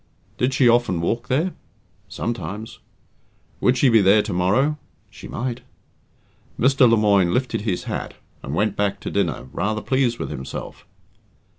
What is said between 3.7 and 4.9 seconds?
she be there tomorrow?"